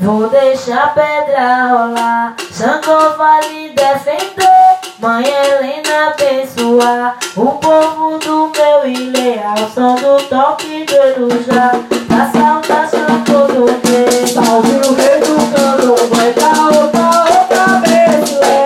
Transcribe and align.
Vou 0.00 0.28
deixar 0.28 0.94
pedra 0.94 1.70
rolar, 1.70 2.36
Xangô 2.52 3.16
vai 3.16 3.40
lhe 3.48 3.70
defender, 3.70 4.78
Mãe 5.00 5.24
Helena 5.24 6.10
abençoar, 6.10 7.18
o 7.36 7.46
povo 7.46 8.16
do 8.18 8.52
meu 8.56 8.86
ilê, 8.88 9.40
ao 9.42 9.68
som 9.68 9.96
do 9.96 10.22
toque 10.28 10.84
do 10.84 10.94
Erujá, 10.94 11.72
da 12.08 12.30
saudação 12.30 13.24
todo 13.24 13.66
bem. 13.82 14.34
Tá 14.34 14.52
ouvindo 14.52 14.88
o 14.88 14.94
rei 14.94 15.18
do 15.18 15.34
candomblé, 15.52 16.32
tá 16.32 16.50
opa, 16.68 17.06
opa. 17.32 17.62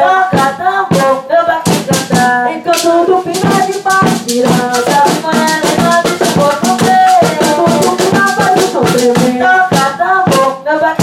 Toca 0.02 0.46
tambor, 0.58 1.24
meu 1.30 1.42
barco 1.46 1.70
cantar, 1.88 2.52
encanto 2.54 2.92
do 3.06 3.16
pinar 3.22 3.62
de 3.66 3.78
partirança. 3.78 5.02
Toca 9.38 9.84
tambor, 9.96 10.62
meu 10.62 10.78
barco 10.78 11.02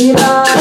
Shiva. 0.00 0.59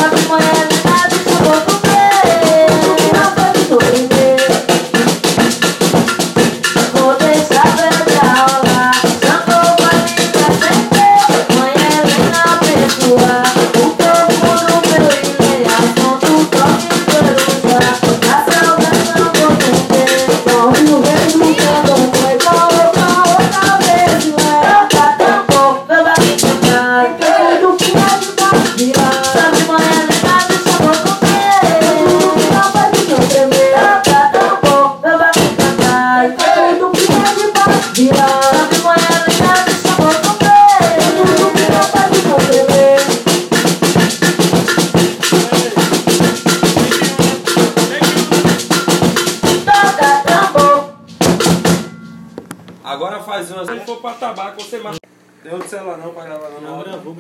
Agora 52.90 53.20
faz 53.20 53.52
uma. 53.52 53.64
Se 53.64 53.80
for 53.82 54.02
pra 54.02 54.14
tabaco, 54.14 54.64
você 54.64 54.80
marca. 54.80 54.98
Deu 55.44 55.60
de 55.60 55.68
celular 55.70 55.98
não 56.00 56.12
pra 56.12 56.26
gravar 56.26 56.50
não. 56.50 56.62
Não, 56.62 56.84
gravou, 56.84 57.14
gravou. 57.14 57.16